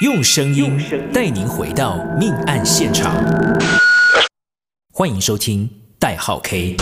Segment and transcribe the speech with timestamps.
[0.00, 0.78] 用声音
[1.12, 3.24] 带您回到命案现场。
[4.92, 6.76] 欢迎收听代号 K。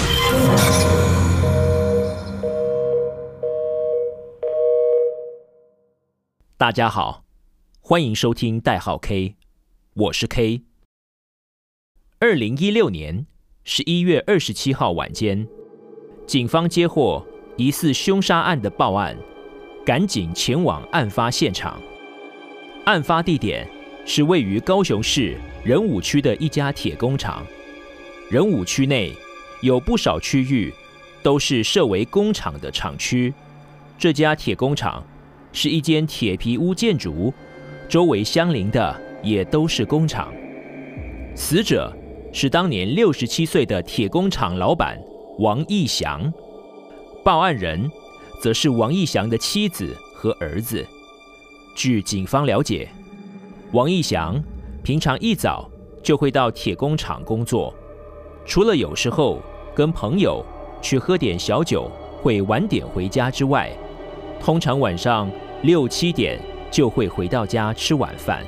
[6.57, 7.25] 大家好，
[7.81, 9.37] 欢迎收听代号 K，
[9.95, 10.63] 我是 K。
[12.21, 13.27] 二零一六年
[13.65, 15.49] 十一月二十七号晚间，
[16.27, 17.27] 警方接获
[17.57, 19.17] 疑似凶杀案的报案，
[19.85, 21.81] 赶紧前往案发现场。
[22.85, 23.67] 案发地点
[24.05, 27.45] 是位于高雄市仁武区的一家铁工厂。
[28.31, 29.13] 仁武区内
[29.61, 30.73] 有不少区域
[31.23, 33.33] 都是设为工厂的厂区。
[33.99, 35.05] 这家铁工厂
[35.53, 37.33] 是一间铁皮屋建筑，
[37.89, 40.33] 周围相邻的也都是工厂。
[41.35, 41.95] 死者
[42.33, 45.01] 是当年六十七岁的铁工厂老板
[45.39, 46.33] 王义祥，
[47.25, 47.89] 报案人
[48.43, 50.85] 则是王义祥的妻子和儿子。
[51.77, 52.89] 据警方了解，
[53.71, 54.43] 王义祥
[54.83, 55.71] 平常一早
[56.03, 57.73] 就会到铁工厂工作，
[58.45, 59.41] 除了有时候
[59.77, 60.45] 跟朋友
[60.81, 61.89] 去喝点小酒，
[62.21, 63.71] 会晚点回家之外，
[64.41, 65.31] 通常晚上
[65.63, 66.37] 六七点
[66.69, 68.45] 就会回到家吃晚饭。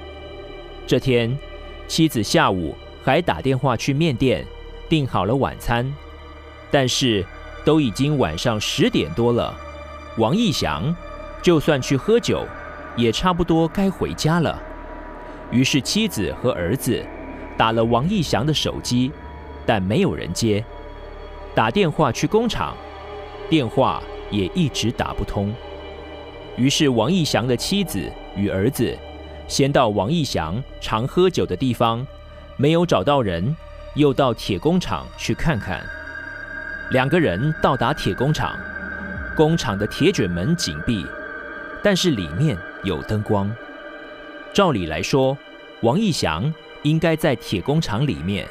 [0.88, 1.38] 这天，
[1.86, 4.44] 妻子下午还打电话去面店
[4.88, 5.88] 订好了晚餐，
[6.69, 7.24] 但是
[7.64, 9.56] 都已经晚上十点多了。
[10.16, 10.94] 王义祥
[11.42, 12.46] 就算去喝酒，
[12.96, 14.56] 也差不多该回家了。
[15.50, 17.04] 于是妻子和儿子
[17.56, 19.10] 打了王义祥的手机，
[19.66, 20.64] 但没有人接。
[21.54, 22.76] 打电话去工厂，
[23.48, 25.54] 电话也一直打不通。
[26.56, 28.00] 于是王义祥的妻子
[28.36, 28.96] 与儿子
[29.48, 32.06] 先到王义祥常喝酒的地方。
[32.56, 33.56] 没有找到人，
[33.94, 35.84] 又到铁工厂去看看。
[36.90, 38.56] 两个人到达铁工厂，
[39.34, 41.06] 工厂的铁卷门紧闭，
[41.82, 43.50] 但是里面有灯光。
[44.52, 45.36] 照理来说，
[45.82, 48.46] 王义祥应该在铁工厂里面，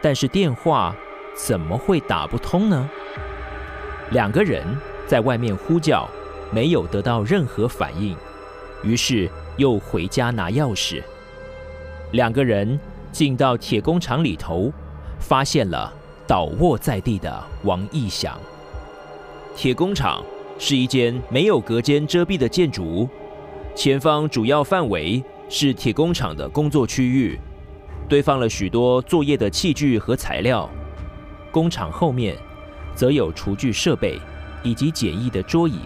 [0.00, 0.94] 但是电话
[1.34, 2.88] 怎么会打不通呢？
[4.10, 4.64] 两个人
[5.06, 6.08] 在外面呼叫，
[6.50, 8.16] 没有得到任何反应，
[8.82, 11.02] 于是又回家拿钥匙。
[12.12, 12.78] 两个人。
[13.12, 14.72] 进到铁工厂里头，
[15.20, 15.92] 发现了
[16.26, 18.40] 倒卧在地的王义祥。
[19.54, 20.24] 铁工厂
[20.58, 23.08] 是一间没有隔间遮蔽的建筑，
[23.74, 27.38] 前方主要范围是铁工厂的工作区域，
[28.08, 30.68] 堆放了许多作业的器具和材料。
[31.50, 32.36] 工厂后面
[32.94, 34.18] 则有厨具设备
[34.62, 35.80] 以及简易的桌椅、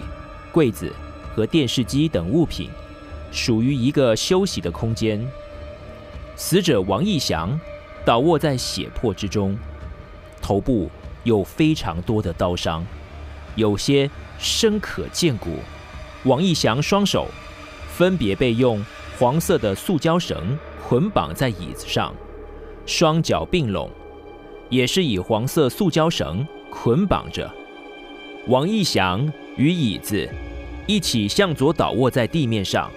[0.52, 0.92] 柜子
[1.34, 2.70] 和电视机等物品，
[3.32, 5.20] 属于一个休息的空间。
[6.36, 7.58] 死者王义祥
[8.04, 9.58] 倒卧在血泊之中，
[10.40, 10.88] 头部
[11.24, 12.86] 有非常多的刀伤，
[13.56, 14.08] 有些
[14.38, 15.58] 深可见骨。
[16.24, 17.26] 王义祥双手
[17.88, 18.84] 分别被用
[19.18, 22.14] 黄色的塑胶绳捆绑在椅子上，
[22.84, 23.90] 双脚并拢，
[24.68, 27.50] 也是以黄色塑胶绳捆绑着。
[28.46, 30.28] 王义祥与椅子
[30.86, 32.90] 一起向左倒卧在地面上，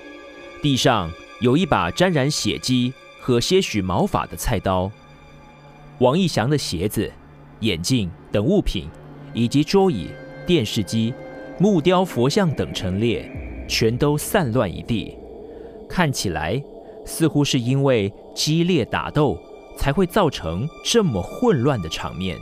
[0.62, 4.92] 地上有一把沾染血迹和些许毛发的菜刀，
[6.00, 7.12] 王义祥的鞋子、
[7.62, 8.90] 眼镜等物品，
[9.34, 10.10] 以及桌椅、
[10.50, 11.14] 电视机、
[11.60, 13.24] 木雕佛像等陈列，
[13.68, 15.16] 全都散乱一地，
[15.88, 16.60] 看起来
[17.06, 19.38] 似乎是因为激烈打斗
[19.78, 22.36] 才会造成这么混乱的场面。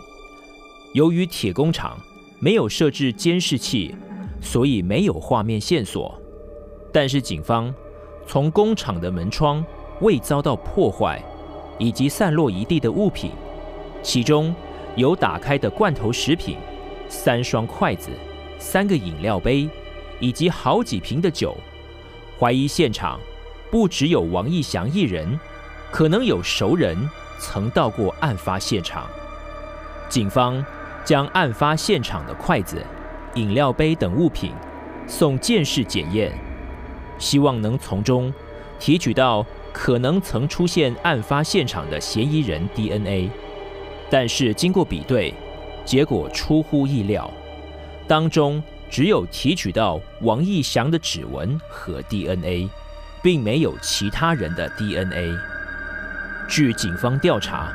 [0.93, 1.99] 由于铁工厂
[2.39, 3.93] 没有设置监视器，
[4.39, 6.17] 所以没有画面线索，
[6.93, 7.75] 但是警方
[8.25, 9.61] 从工厂的门窗。
[9.99, 11.19] 未遭到破坏，
[11.79, 13.31] 以及散落一地的物品，
[14.03, 14.55] 其中
[14.95, 16.55] 有打开的罐头食品、
[17.09, 18.11] 三双筷子、
[18.59, 19.69] 三个饮料杯，
[20.19, 21.55] 以及好几瓶的酒。
[22.39, 23.19] 怀疑现场
[23.71, 25.39] 不只有王义祥一人，
[25.91, 26.97] 可能有熟人
[27.39, 29.07] 曾到过案发现场。
[30.09, 30.63] 警方
[31.03, 32.83] 将案发现场的筷子、
[33.35, 34.51] 饮料杯等物品
[35.07, 36.31] 送鉴识检验，
[37.17, 38.33] 希望能从中
[38.79, 39.45] 提取到。
[39.73, 43.29] 可能曾出现案发现场的嫌疑人 DNA，
[44.09, 45.31] 但是经过比对，
[45.87, 47.31] 结果出乎意料，
[48.09, 52.69] 当中只有提取到王义祥的指纹和 DNA，
[53.23, 55.33] 并没有其他人的 DNA。
[56.49, 57.73] 据警方调查，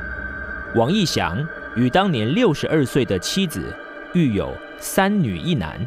[0.77, 1.43] 王义祥
[1.75, 3.75] 与当年六十二岁的妻子
[4.13, 5.81] 育有三女一男，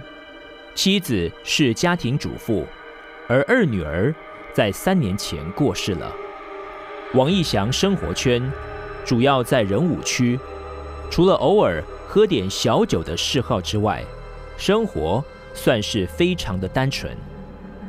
[0.74, 2.66] 妻子是家庭主妇，
[3.28, 4.12] 而二女儿。
[4.52, 6.10] 在三年前过世了。
[7.14, 8.42] 王义祥生活圈
[9.04, 10.40] 主要在仁武区，
[11.12, 11.84] 除了偶尔
[12.16, 14.02] 喝点小酒的嗜好之外，
[14.56, 15.22] 生活
[15.54, 17.14] 算是非常的单纯。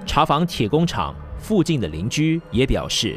[0.04, 3.16] 查房铁工厂附近的邻居也表示，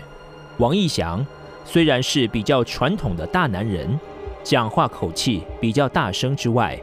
[0.60, 1.26] 王义祥
[1.66, 4.00] 虽然是比较传统的大男人，
[4.44, 6.80] 讲话口气比较大声之外，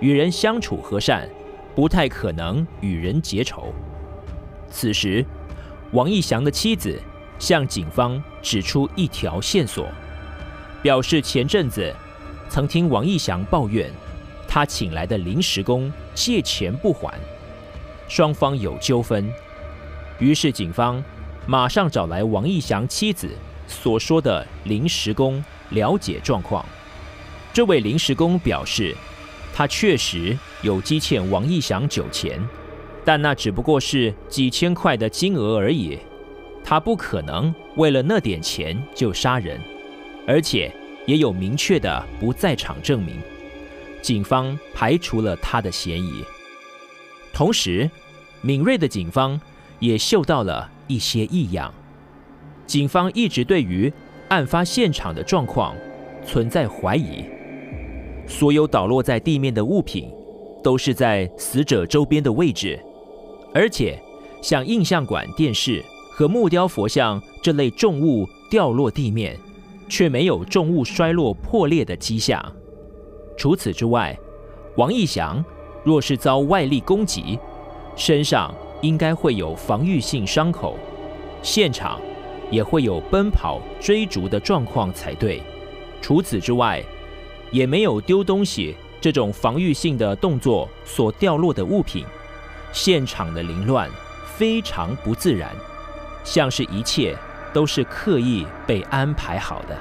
[0.00, 1.28] 与人相处和善，
[1.74, 3.74] 不太可能与人结仇。
[4.70, 5.22] 此时，
[5.92, 6.98] 王义祥的妻子
[7.38, 9.86] 向警方指出一条线索，
[10.80, 11.94] 表示前阵子
[12.48, 13.90] 曾听王义祥抱怨，
[14.46, 17.12] 他请来的临时工借钱不还，
[18.08, 19.30] 双方有纠纷。
[20.18, 21.02] 于是警方
[21.46, 23.30] 马上找来王义祥妻子
[23.66, 26.64] 所说的临时工了解状况。
[27.52, 28.94] 这位临时工表示，
[29.54, 32.40] 他确实有积欠王义祥酒钱。
[33.04, 35.96] 但那只不过是几千块的金额而已，
[36.64, 39.60] 他不可能为了那点钱就杀人，
[40.26, 40.74] 而且
[41.06, 43.16] 也有明确的不在场证明，
[44.02, 46.24] 警方排除了他的嫌疑。
[47.32, 47.90] 同时，
[48.42, 49.40] 敏锐的警方
[49.78, 51.72] 也嗅到了一些异样。
[52.66, 53.92] 警方一直对于
[54.28, 55.74] 案发现场的状况
[56.26, 57.24] 存在怀疑，
[58.26, 60.10] 所有倒落在地面的物品
[60.64, 62.80] 都是在死者周边的位置。
[63.54, 63.96] 而且，
[64.42, 69.38] 像印像馆、电视和木雕佛像这类重物掉落地面，
[69.88, 72.40] 却没有重物摔落破裂的迹象。
[73.36, 74.18] 除此之外，
[74.76, 75.44] 王义祥
[75.84, 77.38] 若是遭外力攻击，
[77.94, 80.76] 身上应该会有防御性伤口，
[81.42, 82.00] 现场
[82.50, 85.42] 也会有奔跑追逐的状况才对。
[86.00, 86.82] 除此之外，
[87.50, 92.04] 也没有丢东西这种防御性的动作所掉落的物品。
[92.72, 93.88] 现场的凌乱
[94.36, 95.50] 非常不自然，
[96.24, 97.16] 像是一切
[97.52, 99.76] 都是刻意被安排好的。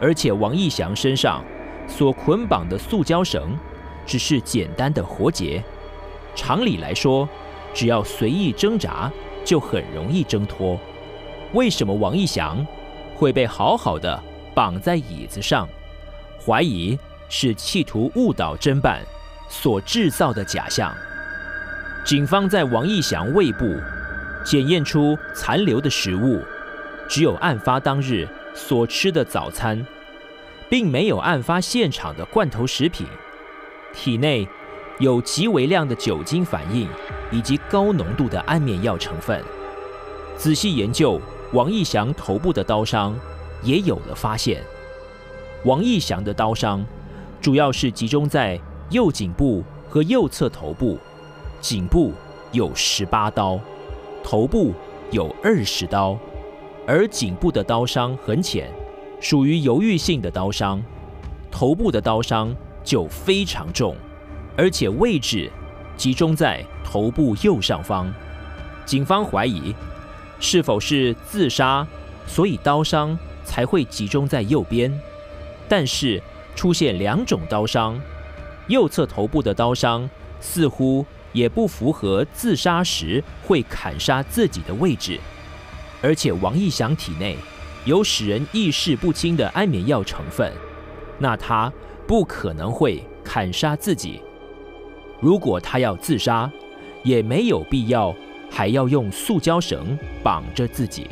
[0.00, 1.42] 而且王义祥身上
[1.86, 3.56] 所捆绑的塑胶绳
[4.04, 5.62] 只是简单的活结，
[6.34, 7.28] 常理来说，
[7.72, 9.10] 只要随意挣扎
[9.44, 10.78] 就很容易挣脱。
[11.52, 12.66] 为什么王义祥
[13.14, 14.22] 会被好好的
[14.54, 15.68] 绑在椅子上？
[16.44, 16.98] 怀疑
[17.28, 19.00] 是企图误导侦办
[19.48, 20.94] 所制造的假象。
[22.04, 23.64] 警方在王义祥胃部
[24.44, 26.42] 检验出残留的食物，
[27.14, 29.86] 只有案发当日所吃的早餐，
[30.68, 33.06] 并没有案发现场的罐头食品。
[33.94, 34.48] 体内
[34.98, 36.88] 有极为量的酒精反应
[37.30, 39.40] 以及高浓度的安眠药成分。
[40.36, 41.20] 仔细研究
[41.52, 43.16] 王义祥头部的刀伤，
[43.62, 44.60] 也有了发现。
[45.64, 46.84] 王义祥的刀伤
[47.40, 48.60] 主要是集中在
[48.90, 50.98] 右颈部和右侧头部。
[51.60, 52.12] 颈部
[52.50, 53.60] 有十八刀，
[54.24, 54.74] 头部
[55.12, 56.18] 有二十刀，
[56.86, 58.70] 而颈部的刀伤很浅，
[59.20, 60.80] 属于犹豫性的刀伤；
[61.50, 63.96] 头部的刀伤就非常重，
[64.56, 65.50] 而且位置
[65.96, 68.12] 集中在头部右上方。
[68.84, 69.74] 警方怀疑
[70.38, 71.86] 是否是自杀，
[72.26, 74.92] 所以刀伤才会集中在右边。
[75.68, 76.22] 但是
[76.54, 77.98] 出现两种刀伤，
[78.68, 80.08] 右侧头部的刀伤
[80.40, 81.04] 似乎。
[81.34, 85.18] 也不符合自杀时会砍杀自己的位置，
[86.04, 87.34] 而且王义祥体内
[87.86, 90.52] 有使人意识不清的安眠药成分，
[91.18, 91.72] 那他
[92.06, 94.20] 不可能会砍杀自己。
[95.18, 96.50] 如果他要自杀，
[97.02, 98.14] 也没有必要
[98.50, 101.06] 还要用塑胶绳绑着自己。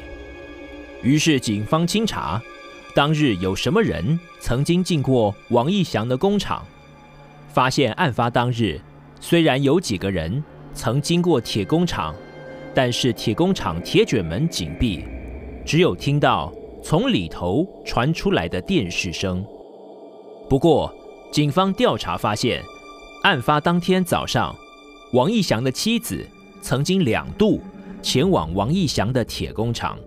[1.03, 2.41] 于是警方清查
[2.95, 6.63] 当日有什么人曾经进过王义祥的工厂，
[7.49, 8.79] 发现案发当日。
[9.21, 12.15] 虽然有几个人曾经过铁工厂，
[12.75, 15.05] 但是铁工厂铁卷门紧闭，
[15.65, 16.53] 只有听到
[16.83, 19.45] 从里头传出来的电视声。
[20.49, 20.93] 不过，
[21.31, 22.63] 警方调查发现，
[23.23, 24.55] 案发当天早上，
[25.13, 26.27] 王义祥的妻子
[26.61, 27.61] 曾经两度
[28.01, 29.99] 前往王义祥的铁工厂，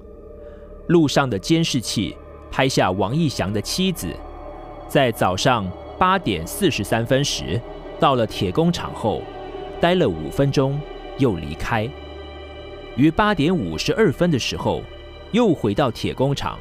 [0.87, 2.15] 路上的监视器
[2.51, 4.07] 拍下王义祥的妻子
[4.87, 7.61] 在早上八点四十三分时。
[7.97, 9.21] 到了铁工厂后，
[9.79, 10.77] 待了五分钟，
[11.17, 11.89] 又离开。
[12.95, 14.81] 于八点五十二分的时候，
[15.31, 16.57] 又回到铁工厂，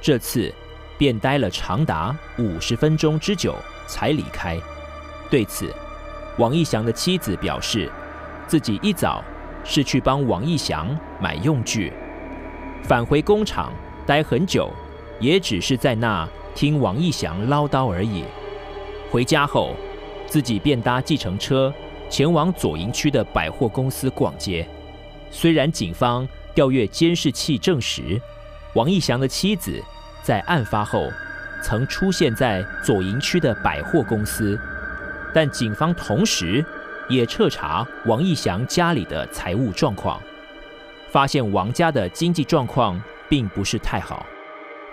[0.00, 0.52] 这次
[0.98, 3.54] 便待了长达五十分钟之久
[3.86, 4.58] 才离开。
[5.30, 5.74] 对此，
[6.38, 7.90] 王义祥的妻子表示，
[8.46, 9.24] 自己一早
[9.64, 11.92] 是去帮王义祥买用具，
[12.82, 13.72] 返回工厂
[14.06, 14.70] 待很久，
[15.18, 18.22] 也只是在那听王义祥唠叨而已。
[19.10, 19.74] 回家后，
[20.26, 21.72] 自己便搭计程车
[22.10, 24.68] 前往左营区的百货公司逛街。
[25.34, 28.22] 虽然警方调阅监视器证实
[28.74, 29.82] 王义祥的妻子
[30.22, 31.10] 在案发后
[31.60, 34.56] 曾出现在左营区的百货公司，
[35.34, 36.64] 但警方同时
[37.08, 40.22] 也彻查王义祥家里的财务状况，
[41.10, 44.24] 发现王家的经济状况并不是太好。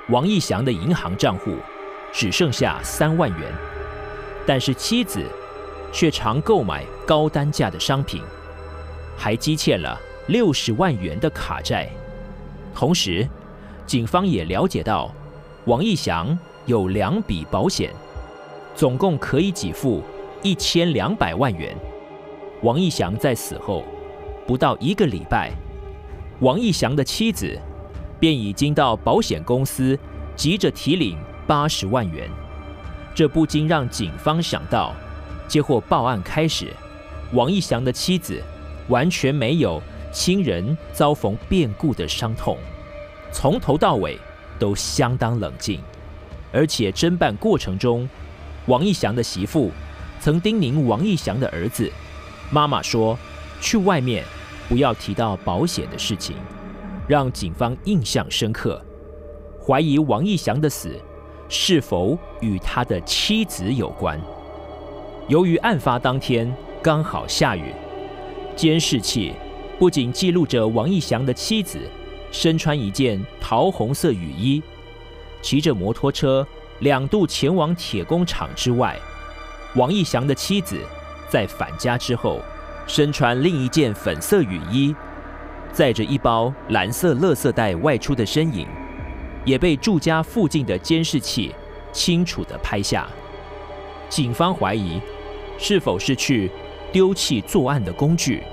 [0.10, 1.58] 王义祥的银行账户
[2.12, 3.54] 只剩下三万元，
[4.48, 5.24] 但是妻子
[5.94, 8.24] 却常购买高单价的商品，
[9.16, 10.00] 还积欠了
[10.32, 11.90] 六十万元的卡债。
[12.74, 13.28] 同时，
[13.86, 15.14] 警方也了解到，
[15.66, 17.92] 王义祥有两笔保险，
[18.74, 20.02] 总共可以给付
[20.42, 21.76] 一千两百万元。
[22.62, 23.84] 王义祥在死后
[24.48, 25.52] 不到一个礼拜，
[26.40, 27.60] 王义祥的妻子
[28.18, 30.00] 便已经到保险公司
[30.38, 32.30] 急着提领八十万元。
[33.14, 34.96] 这不禁让警方想到，
[35.46, 36.68] 接获报案开始，
[37.34, 38.42] 王义祥的妻子
[38.88, 39.82] 完全没有
[40.12, 42.58] 亲人遭逢变故的伤痛，
[43.32, 44.20] 从头到尾
[44.60, 45.80] 都相当冷静，
[46.52, 48.08] 而且侦办过程中，
[48.66, 49.72] 王义祥的媳妇
[50.20, 51.90] 曾叮咛王义祥的儿子
[52.52, 53.18] ：“妈妈说，
[53.62, 54.26] 去外面
[54.68, 56.36] 不要提到保险的事情。”
[57.08, 58.82] 让警方印象深刻，
[59.66, 60.98] 怀疑王义祥的死
[61.50, 64.20] 是否与他的妻子有关。
[65.28, 67.74] 由于案发当天刚好下雨，
[68.56, 69.34] 监视器。
[69.82, 71.80] 不仅记录着王义祥的妻子
[72.32, 74.62] 身穿一件桃红色雨衣，
[75.42, 76.48] 骑着摩托车
[76.82, 78.96] 两度前往铁工厂之外，
[79.74, 80.78] 王义祥的妻子
[81.28, 82.40] 在返家之后
[82.86, 84.96] 身穿另一件粉色雨衣，
[85.72, 88.68] 载着一包蓝色垃圾袋外出的身影，
[89.44, 91.56] 也被住家附近的监视器
[91.92, 93.08] 清楚地拍下。
[94.10, 95.02] 警方怀疑
[95.58, 96.52] 是否是去
[96.92, 98.44] 丢弃作案的工具。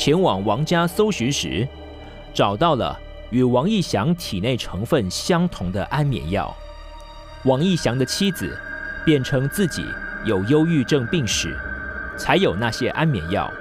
[0.00, 1.68] 前往王家搜寻时，
[2.32, 6.56] 找到了与王义祥体内成分相同的安眠药。
[7.44, 8.58] 王义祥的妻子
[9.04, 9.84] 辩称自己
[10.24, 11.54] 有忧郁症病史，
[12.16, 13.52] 才有那些安眠药。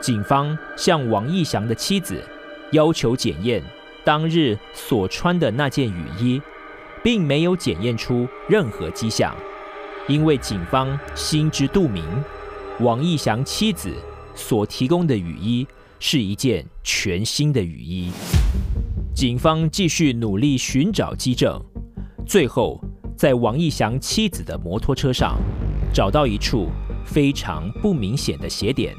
[0.00, 2.24] 警方向王义祥的妻子
[2.70, 3.62] 要求检验
[4.04, 6.40] 当日所穿的那件雨衣，
[7.04, 9.36] 并没有检验出任何迹象，
[10.08, 12.02] 因为警方心知肚明，
[12.80, 13.94] 王义祥妻子。
[14.34, 15.66] 所提供的雨衣
[15.98, 18.10] 是一件全新的雨衣。
[19.14, 21.60] 警方继续努力寻找迹证，
[22.26, 22.82] 最后
[23.16, 25.38] 在王义祥妻子的摩托车上
[25.92, 26.68] 找到一处
[27.04, 28.94] 非常不明显的血点，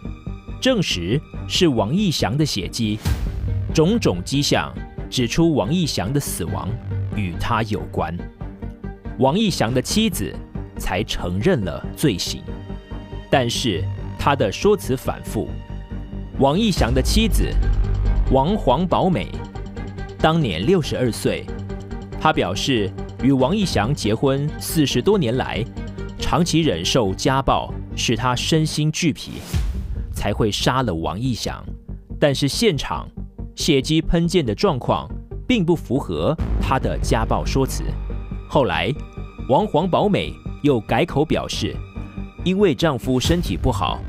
[0.62, 3.00] 证实是王义祥的血迹。
[3.74, 4.72] 种种迹象
[5.10, 6.70] 指出王义祥的死亡
[7.16, 8.16] 与他有关，
[9.18, 10.32] 王义祥的妻子
[10.78, 12.42] 才承认了罪行，
[13.30, 13.84] 但是。
[14.24, 15.50] 他的说辞反复。
[16.40, 17.54] 王义祥的妻子
[18.32, 19.28] 王黄宝美
[20.18, 21.46] 当年六十二岁，
[22.22, 22.90] 她表示
[23.22, 25.62] 与王义祥结婚四十多年来，
[26.20, 29.34] 长期忍受家暴，使她身心俱疲，
[30.14, 31.62] 才会杀了王义祥。
[32.18, 33.06] 但是现场
[33.58, 35.06] 血迹喷溅的状况
[35.46, 37.84] 并不符合她的家暴说辞。
[38.48, 38.90] 后来，
[39.50, 41.76] 王黄宝美又改口表示，
[42.46, 44.00] 因为丈夫身体不好。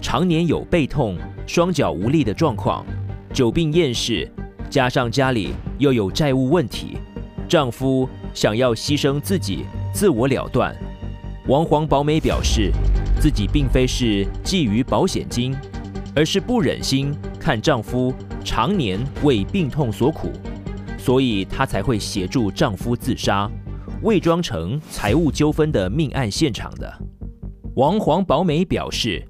[0.00, 2.84] 常年有背痛、双脚无力的状况，
[3.32, 4.30] 久病厌世，
[4.70, 6.96] 加上家里又有债务问题，
[7.48, 10.74] 丈夫想要牺牲自己，自我了断。
[11.48, 12.70] 王黄宝美表示，
[13.20, 15.54] 自己并非是觊觎保险金，
[16.14, 18.14] 而是不忍心看丈夫
[18.44, 20.30] 常年为病痛所苦，
[20.96, 23.50] 所以她才会协助丈夫自杀，
[24.02, 26.98] 伪装成财务纠纷的命案现场的。
[27.74, 29.26] 王黄宝美表示。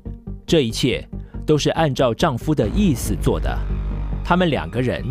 [0.49, 1.07] 这一切
[1.45, 3.55] 都是按照丈夫的意思做的。
[4.25, 5.05] 他们两个人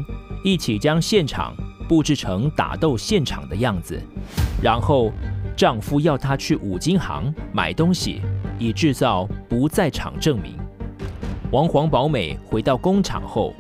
[0.44, 1.56] 一起将现场
[1.88, 4.02] 布置成打斗现场的样子，
[4.64, 5.12] 然后
[5.56, 8.20] 丈夫要她去五金行买东西，
[8.58, 10.56] 以制造不在场证明。
[11.52, 13.54] 王黄宝美回到工厂后，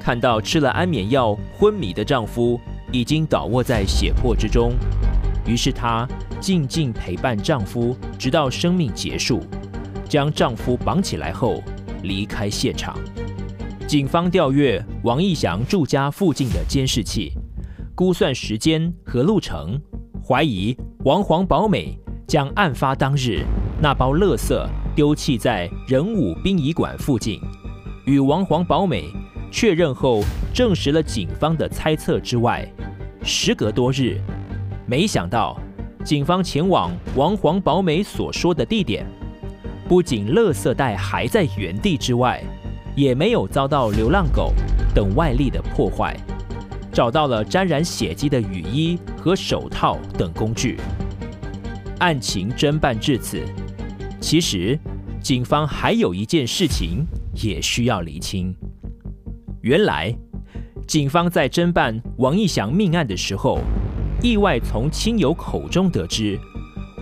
[0.00, 2.60] 看到吃了安眠药昏迷的丈夫
[2.92, 4.72] 已经倒卧在血泊之中，
[5.44, 6.06] 于是她
[6.40, 9.40] 静静陪伴丈夫，直到生命结束。
[10.12, 11.62] 将丈夫绑起来后
[12.02, 12.98] 离开现场。
[13.86, 17.32] 警方调阅王义祥住家附近的监视器，
[17.94, 19.80] 估算时间和路程，
[20.22, 20.76] 怀疑
[21.06, 23.42] 王黄宝美将案发当日
[23.80, 24.54] 那包垃圾
[24.94, 27.40] 丢弃在仁武殡仪馆附近。
[28.04, 29.10] 与王黄宝美
[29.50, 32.70] 确认后，证实了警方的猜测之外，
[33.22, 34.20] 时隔多日，
[34.84, 35.58] 没想到
[36.04, 39.06] 警方前往王黄宝美所说的地点。
[39.92, 42.42] 不仅垃圾袋还在原地之外，
[42.96, 44.50] 也没有遭到流浪狗
[44.94, 46.16] 等外力的破坏，
[46.90, 50.78] 找到了沾染血迹的雨衣和手套等工具。
[51.98, 53.42] 案情侦办至此，
[54.18, 54.80] 其实
[55.20, 58.56] 警方还有一件事情也需要厘清：
[59.60, 60.10] 原来，
[60.86, 63.58] 警方在侦办王义祥命案的时候，
[64.22, 66.40] 意外从亲友口中得知，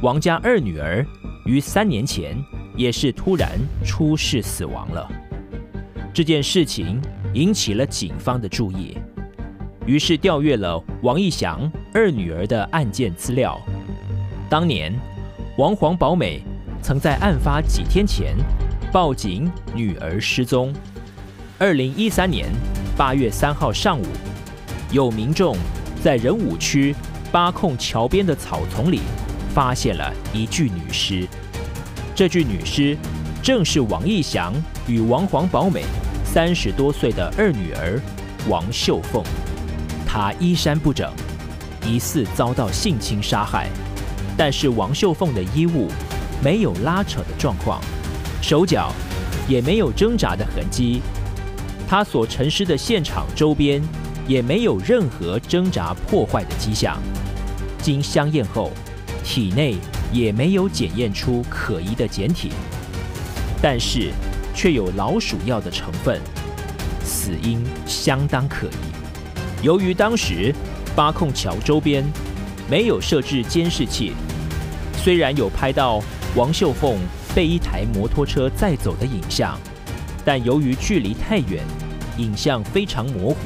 [0.02, 1.06] 王家二女儿
[1.47, 2.37] 于三年前
[2.80, 3.50] 也是突然
[3.84, 5.06] 出事死亡了。
[6.14, 6.99] 这件事情
[7.34, 8.96] 引起了警方的注意，
[9.84, 13.60] 于是调阅了王义祥二女儿的案件资料。
[14.49, 14.99] 当年，
[15.58, 16.42] 王黄宝美
[16.80, 18.34] 曾在案发几天前
[18.90, 20.72] 报警女儿失踪。
[21.58, 22.46] 二零一三年
[22.96, 24.06] 八月三号上午，
[24.90, 25.54] 有民众
[26.02, 26.94] 在仁武区
[27.30, 29.00] 八控桥边的草丛里
[29.54, 31.28] 发现了一具女尸。
[32.21, 32.95] 这具女尸
[33.43, 34.53] 正是王义祥
[34.87, 35.83] 与王黄宝美
[36.23, 37.99] 三十多岁的二女儿
[38.47, 39.25] 王秀凤。
[40.07, 41.11] 她衣衫不整，
[41.83, 43.71] 疑似遭到性侵杀害。
[44.37, 45.89] 但是王秀凤的衣物
[46.45, 47.81] 没有拉扯的状况，
[48.43, 48.93] 手脚
[49.49, 51.00] 也没有挣扎的痕迹。
[51.89, 53.83] 她所陈尸的现场周边
[54.29, 57.00] 也没有任何挣扎破坏的迹象。
[57.79, 58.71] 经相验后，
[59.25, 59.77] 体内
[60.12, 62.50] 也没有检验出可疑的检体，
[63.62, 64.11] 但是
[64.55, 66.21] 却有老鼠药的成分，
[67.05, 69.64] 死因相当可疑。
[69.64, 70.55] 由于当时
[70.97, 72.05] 八控桥周边
[72.69, 74.12] 没有设置监视器。
[75.02, 76.02] 虽然有拍到
[76.37, 76.99] 王秀凤
[77.35, 79.59] 被一台摩托车载走的影像，
[80.26, 81.64] 但由于距离太远，
[82.19, 83.37] 影像非常模糊，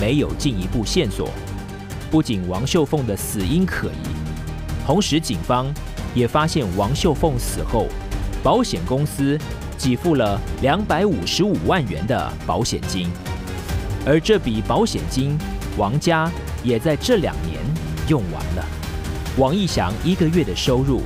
[0.00, 1.30] 没有进一步线索。
[2.10, 4.21] 不仅王秀凤的死因可疑，
[4.86, 5.72] 同时警方
[6.14, 7.86] 也发现王秀凤死后，
[8.42, 9.38] 保险公司
[9.78, 13.08] 给付了两百五十五万元的保险金，
[14.04, 15.38] 而这笔保险金，
[15.76, 16.30] 王家
[16.64, 17.58] 也在这两年
[18.08, 18.64] 用完了。
[19.38, 21.00] 王义祥一个月的收入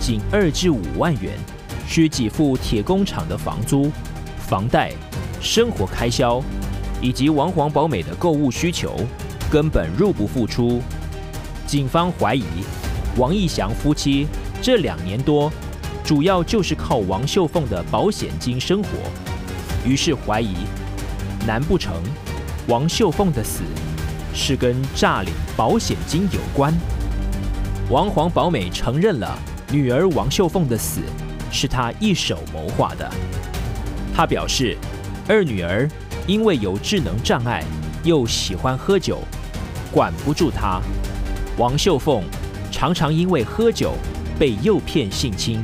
[0.00, 1.34] 仅二至五万元，
[1.86, 3.90] 需给付铁工厂的房租、
[4.38, 4.90] 房贷、
[5.40, 6.42] 生活开销，
[7.00, 8.96] 以及王黄宝美的购物需求，
[9.50, 10.82] 根本入不敷出。
[11.66, 12.42] 警方怀疑
[13.16, 14.26] 王义祥夫妻
[14.62, 15.50] 这两年多，
[16.04, 18.88] 主要就是靠王秀凤的保险金生活，
[19.84, 20.54] 于是怀疑，
[21.46, 21.94] 难不成
[22.68, 23.62] 王秀凤的死
[24.34, 26.72] 是跟诈领保险金有关？
[27.90, 29.38] 王黄宝美承认了
[29.72, 31.00] 女儿王秀凤的死
[31.50, 33.10] 是他一手谋划的。
[34.14, 34.76] 他表示，
[35.26, 35.88] 二女儿
[36.26, 37.64] 因为有智能障碍，
[38.04, 39.20] 又喜欢喝酒，
[39.90, 40.80] 管不住她。
[41.56, 42.22] 王秀凤
[42.78, 43.94] 常常因为喝酒
[44.38, 45.60] 被诱骗性侵，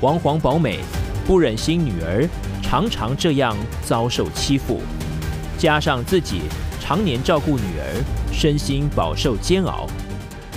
[0.00, 0.78] 王黄宝美
[1.26, 2.24] 不忍心女儿
[2.62, 4.80] 常常这样遭受欺负，
[5.58, 6.42] 加上自己
[6.80, 9.88] 常年照顾女儿，身心饱受煎熬。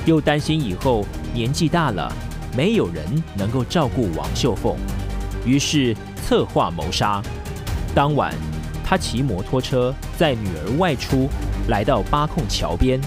[0.05, 2.13] 又担心以后年纪大了，
[2.55, 3.03] 没有人
[3.35, 4.77] 能够照顾王秀凤，
[5.43, 7.19] 于是策划谋杀。
[7.95, 8.31] 当晚，
[8.85, 11.27] 他骑摩托车载女儿外出，
[11.67, 13.01] 来到八控桥边，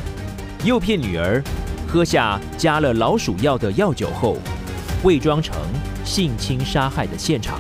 [0.65, 1.41] 诱骗女儿
[1.93, 4.39] 喝下加了老鼠药的药酒后，
[5.03, 5.55] 伪装成
[6.07, 7.59] 性侵杀害的现场。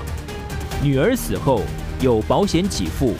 [0.82, 1.60] 女儿死后
[2.00, 3.14] 有保险给付，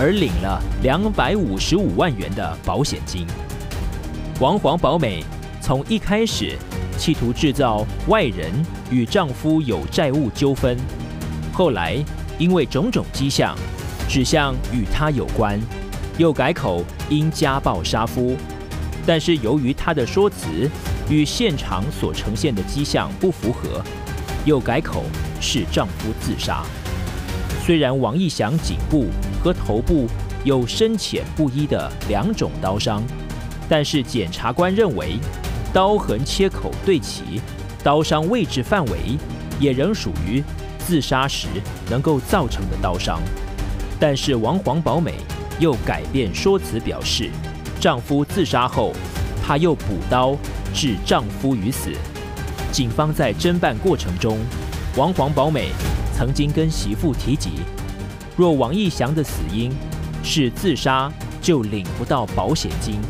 [0.00, 3.26] 而领了两百五十五万元的保险金。
[4.40, 5.22] 王黄宝美。
[5.60, 6.56] 从一开始，
[6.96, 8.50] 企图制造外人
[8.88, 10.78] 与丈夫有债务纠纷，
[11.52, 12.02] 后来
[12.38, 13.54] 因为种种迹象
[14.08, 15.60] 指向与她有关，
[16.16, 18.36] 又改口因家暴杀夫。
[19.06, 20.68] 但是由于她的说辞
[21.08, 23.82] 与现场所呈现的迹象不符合，
[24.44, 25.04] 又改口
[25.40, 26.62] 是丈夫自杀。
[27.64, 29.06] 虽然王义祥颈部
[29.42, 30.06] 和头部
[30.44, 33.02] 有深浅不一的两种刀伤，
[33.68, 35.16] 但是检察官认为。
[35.72, 37.38] 刀痕切口对齐，
[37.84, 39.18] 刀伤位置范围
[39.60, 40.42] 也仍属于
[40.78, 41.48] 自杀时
[41.90, 43.20] 能够造成的刀伤。
[44.00, 45.16] 但是王黄宝美
[45.60, 47.28] 又改变说辞，表示
[47.78, 48.92] 丈夫自杀后，
[49.44, 50.36] 她又补刀
[50.74, 51.90] 致丈夫于死。
[52.72, 54.38] 警方在侦办过程中，
[54.96, 55.70] 王黄宝美
[56.14, 57.60] 曾经跟媳妇提及，
[58.36, 59.72] 若王义祥的死因
[60.22, 63.00] 是自杀，就领不到保险金，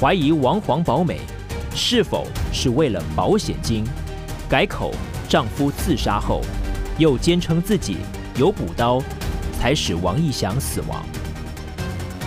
[0.00, 1.20] 怀疑王黄宝美。
[1.74, 3.84] 是否是为了保险金，
[4.48, 4.92] 改口
[5.28, 6.40] 丈夫自杀后，
[6.98, 7.98] 又坚称自己
[8.36, 9.00] 有补刀，
[9.56, 11.04] 才使王义祥死亡？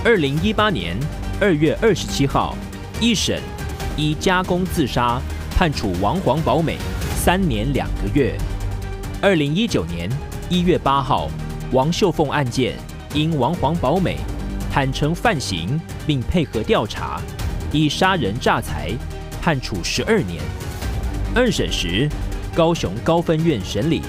[0.06, 0.96] 二零一八年
[1.42, 2.56] 二月二十七号，
[3.00, 3.42] 一审
[3.98, 5.20] 依加工自杀
[5.58, 6.78] 判处王黄宝美
[7.16, 8.38] 三年两个月。
[9.20, 10.08] 二零一九年
[10.52, 11.32] 一月八号，
[11.72, 12.76] 王秀凤案件
[13.16, 14.18] 因王黄宝美
[14.72, 17.20] 坦承犯行并配合调查，
[17.72, 18.92] 以杀人诈财。
[19.42, 20.40] 判处十二年。
[21.34, 22.08] 二审时，
[22.54, 24.04] 高雄高分院审理，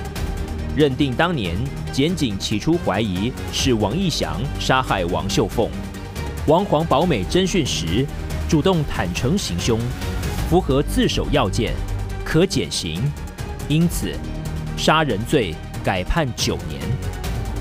[0.77, 1.57] 认定当年
[1.93, 5.71] 检警起初怀疑是王义祥杀害王秀凤。
[6.49, 8.05] 王黄保美侦讯时
[8.49, 9.79] 主动坦诚行凶，
[10.51, 11.73] 符合自首要件，
[12.25, 13.01] 可减刑，
[13.69, 14.13] 因此
[14.77, 16.81] 杀人罪改判九年，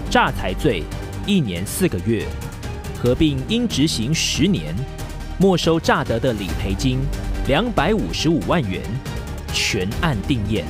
[0.09, 0.83] 诈财罪
[1.27, 2.25] 一年四个月，
[2.99, 4.75] 合并应执行十年，
[5.37, 6.97] 没收诈得的理赔金
[7.47, 8.81] 两百五十五万元，
[9.53, 10.63] 全案定谳。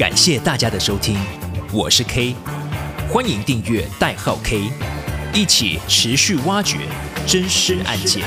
[0.00, 1.18] 感谢大家的收听，
[1.74, 2.34] 我是 K，
[3.10, 4.70] 欢迎订阅代号 K，
[5.34, 6.78] 一起持续挖掘
[7.26, 8.24] 真实案件。